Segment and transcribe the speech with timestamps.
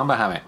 [0.00, 0.40] سلام به همه.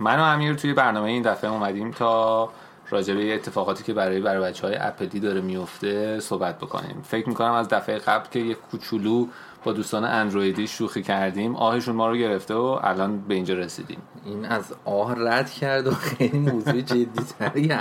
[0.00, 2.48] من و امیر توی برنامه این دفعه اومدیم تا
[2.90, 7.02] راجع به اتفاقاتی که برای برای بچه های اپلی داره میفته صحبت بکنیم.
[7.02, 9.26] فکر می‌کنم از دفعه قبل که یک کوچولو
[9.64, 14.02] با دوستان اندرویدی شوخی کردیم آهشون ما رو گرفته و الان به اینجا رسیدیم.
[14.24, 17.74] این از آه رد کرد و خیلی موضوع جدی تری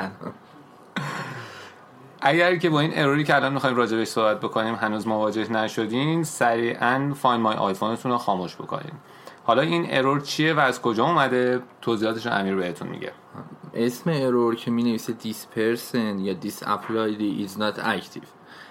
[2.21, 7.13] اگر که با این اروری که الان می‌خوایم راجبش صحبت بکنیم هنوز مواجه نشدین سریعا
[7.15, 8.93] فاین مای آیفونتون رو خاموش بکنین.
[9.43, 13.11] حالا این error چیه و از کجا اومده؟ توضیحاتش رو امیر بهتون میگه.
[13.73, 15.13] اسم error که می نویسه
[15.55, 18.27] person یا this Apple ID is not active.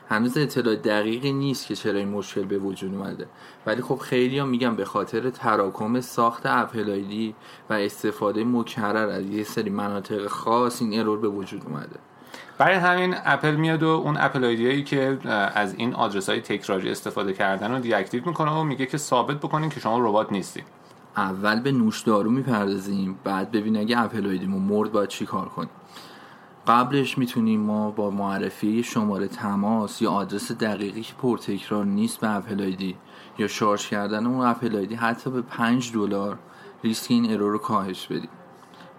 [0.09, 3.27] هنوز اطلاع دقیقی نیست که چرا این مشکل به وجود اومده.
[3.67, 7.33] ولی خب خیلی هم میگم به خاطر تراکم ساخت اپل
[7.71, 11.97] و استفاده مکرر از یه سری مناطق خاص این error به وجود اومده.
[12.61, 15.19] برای همین اپل میاد و اون Apple ID که
[15.55, 19.71] از این آدرس های تکراری استفاده کردن رو deactive می‌کنه و میگه که ثابت بکنین
[19.71, 20.65] که شما ربات نیستید
[21.17, 25.71] اول به نوشدارو می‌پردازیم بعد ببین اگه Apple ID مون مرد باید چی کار کنیم.
[26.67, 32.61] قبلش می‌تونیم ما با معرفی شماره تماس یا آدرس دقیقی که پرتکرار نیست به Apple
[32.61, 32.97] ID
[33.39, 36.39] یا شارژ کردن اون Apple ID حتی به 5 دلار
[36.85, 38.31] ریسک این error رو کاهش بدیم.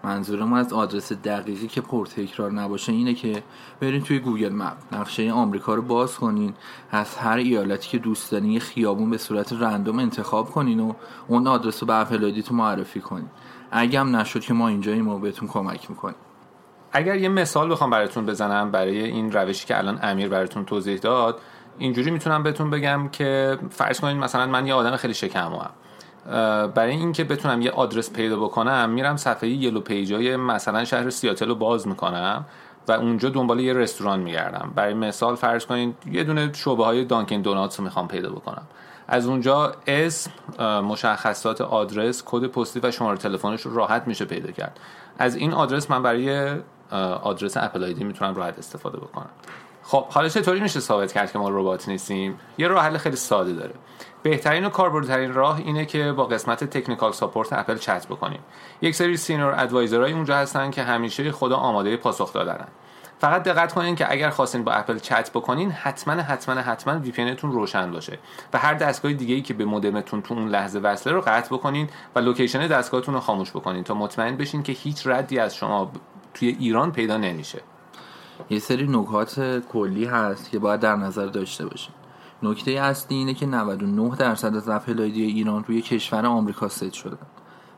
[0.04, 3.42] منظورم از آدرس دقیقی که پرتکرار نباشه اینه که
[3.80, 6.54] برین توی Google Map نقشه آمریکا رو باز کنین
[6.90, 10.92] از هر ایالتی که دوست دارین یه خیابون به صورت رندوم انتخاب کنین و
[11.28, 13.28] اون آدرس رو به تو معرفی کنین.
[13.70, 16.16] اگه هم نشد که ما اینجاییم و بهتون کمک می‌کنیم.
[16.92, 21.40] اگر یه مثال بخوام براتون بزنم برای این روشی که الان امیر براتون توضیح داد
[21.78, 25.52] اینجوری می‌تونم بهتون بگم که فرض کنید مثلا من یه آدم خیلی شکم
[26.74, 31.54] برای اینکه بتونم یه آدرس پیدا بکنم میرم صفحه یلو پیجای مثلا شهر سیاتل رو
[31.54, 32.44] باز می‌کنم
[32.88, 34.72] و اونجا دنبال یه رستوران میگردم.
[34.74, 38.62] برای مثال فرض کنید یه دونه شعبه های دانکن دوناتس رو می‌خوام پیدا بکنم.
[39.08, 40.30] از اونجا اسم
[40.80, 44.80] مشخصات آدرس کد پستی و شماره تلفنش رو راحت میشه پیدا کرد.
[45.18, 46.56] از این آدرس من برای
[47.22, 49.30] آدرس اپل آیدی می‌تونم راحت استفاده بکنم.
[49.82, 53.52] خب حالا چطوری میشه ثابت کرد که ما ربات نیستیم؟ یه راه حل خیلی ساده
[53.52, 53.74] داره.
[54.22, 58.40] بهترین و کاربردترین راه اینه که با قسمت تکنیکال ساپورت اپل چت بکنیم.
[58.82, 62.68] یک سری senior advisor ای اونجا هستن که همیشه خدا آماده پاسخ دادنن.
[63.22, 67.52] فقط دقت کنین که اگر خواستین با اپل چت بکنین حتما حتما حتما VPN تون
[67.52, 68.18] روشن باشه
[68.52, 71.88] و هر دستگاه دیگه ای که به مودمتون تو اون لحظه وصله رو قطع بکنین
[72.14, 75.92] و location دستگاهتون رو خاموش بکنین تا مطمئن بشین که هیچ ردی از شما
[76.34, 77.60] توی ایران پیدا نمیشه.
[78.50, 81.94] یه سری نکات کلی هست که باید در نظر داشته باشین
[82.42, 86.92] نکته اصلی اینه که 99 درصد از Apple ID های ایران روی کشور آمریکا ست
[86.92, 87.16] شده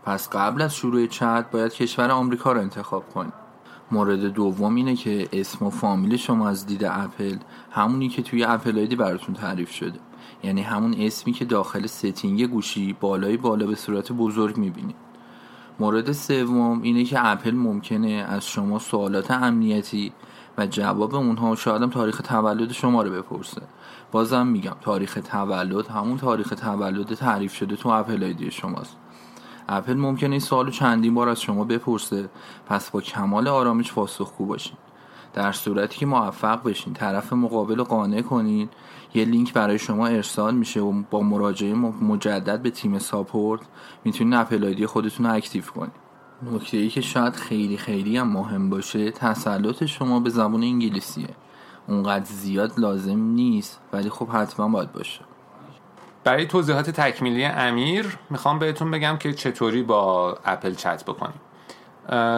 [0.05, 3.45] پس قبل از شروع چت باید کشور آمریکا رو انتخاب کنید
[3.91, 7.37] مورد دوم اینه که اسم و فامیل شما از دید اپل
[7.71, 9.99] همونی که توی Apple ID براتون تعریف شده.
[10.43, 14.97] یعنی همون اسمی که داخل setting گوشی بالای بالا به صورت بزرگ می‌بینید.
[15.81, 20.13] مورد سوم اینه که اپل ممکنه از شما سوالات امنیتی
[20.59, 23.63] و جواب اونها شاید تاریخ تولد شما رو بپرسه.
[24.13, 28.97] بازم میگم تاریخ تولد همون تاریخ تولد تعریف شده تو Apple ID شماست.
[29.69, 32.29] اپل ممکنه این سوالو چندین بار از شما بپرسه
[32.67, 34.77] پس با کمال آرامش پاسخگو باشین.
[35.33, 38.69] در صورتی که موفق بشین طرف مقابل قانع کنین.
[39.15, 43.61] یه لینک برای شما ارسال میشه و با مراجعه مجدد به تیم support
[44.05, 46.04] می‌تونین Apple ID خودتون رو active کنین.
[46.53, 51.29] نکته ای که شاید خیلی خیلی هم مهم باشه تسلط شما به زبان انگلیسیه.
[51.89, 55.21] اونقدر زیاد لازم نیست ولی خب حتما باید باشه.
[56.25, 61.41] برای توضیحات تکمیلی امیر می‌خوام بهتون بگم که چطوری با اپل چت بکنیم.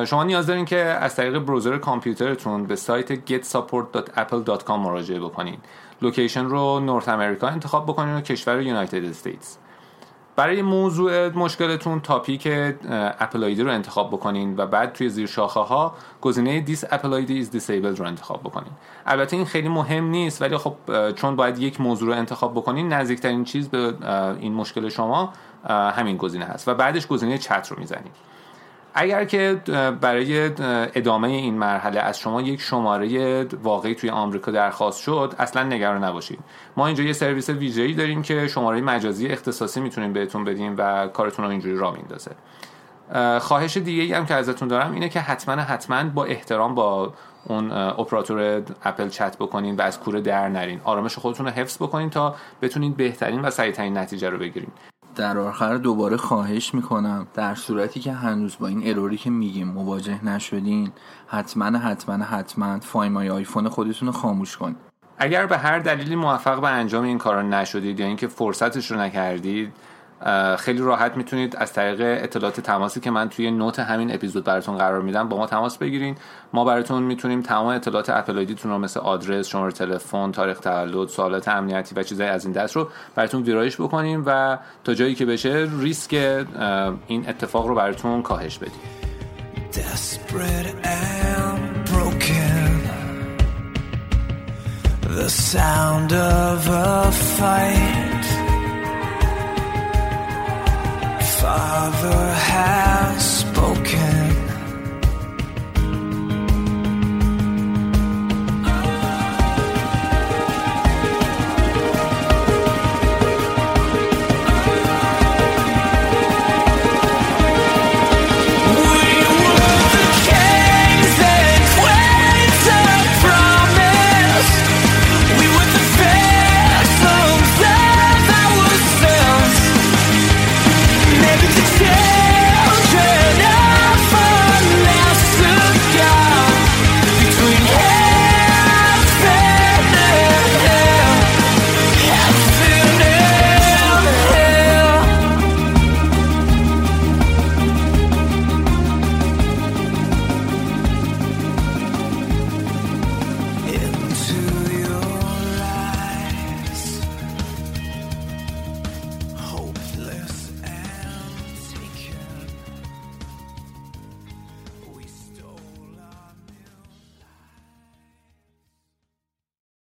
[0.05, 5.59] شما نیاز دارین که از طریق browser کامپیوترتون به سایت getsupport.apple.com مراجعه بکنین.
[6.03, 9.59] location رو North America انتخاب بکنین و کشور United States.
[10.37, 12.49] برای موضوع مشکلتون topic
[13.19, 17.45] Apple ID رو انتخاب بکنین و بعد توی زیر شاخه ها گزینه this Apple ID
[17.45, 18.73] is disabled رو انتخاب بکنین.
[19.07, 20.75] البته این خیلی مهم نیست ولی خب
[21.13, 23.95] چون باید یک موضوع رو انتخاب بکنین نزدیکترین چیز به
[24.41, 25.33] این مشکل شما
[25.69, 28.13] همین گزینه هست و بعدش گزینه چت رو می‌زنید
[28.99, 29.61] اگر که
[30.01, 30.51] برای
[30.95, 36.39] ادامه این مرحله از شما یک شماره واقعی توی آمریکا درخواست شد اصلا نگران نباشید.
[36.77, 41.45] ما اینجا یه سرویس ویژه‌ای داریم که شماره مجازی اختصاصی می‌تونیم بهتون بدیم و کارتون
[41.45, 42.31] رو اینجوری را میندازه.
[43.41, 47.13] خواهش دیگه ای هم که ازتون دارم اینه که حتما حتما با احترام با
[47.45, 50.81] اون اپراتور اپل چت بکنین و از کوره در نرین.
[50.85, 54.71] آرامش خودتون رو حفظ بکنین تا بتونین بهترین و سریعترین نتیجه رو بگیرین.
[55.17, 59.69] در آخر دوباره خواهش می‌کنم در صورتی که هنوز با این error ی که میگیم
[59.69, 60.93] مواجه نشدین
[61.27, 64.77] حتما حتما حتما Find My iPhone خودتون رو خاموش کن.
[65.19, 69.73] اگر به هر دلیلی موفق به انجام این کار نشدید یا اینکه فرصتش رو نکردید
[70.59, 75.03] خیلی راحت می‌تونید از طریق اطلاعات تماسی که من توی note همین اپیزود براتون قرار
[75.03, 76.17] میدم با ما تماس بگیرین.
[76.53, 81.49] ما براتون می‌تونیم تمام اطلاعات اپل آیدیتون رو مثل آدرس شماره تلفن تاریخ تولد سوالات
[81.49, 85.69] امنیتی و چیزهای از این دست رو براتون ویرایش بکنیم و تا جایی که بشه
[85.81, 86.45] ریسک
[87.07, 88.81] این اتفاق رو براتون کاهش بدیم.
[95.23, 98.16] The sound of a fight.
[101.41, 102.56] Father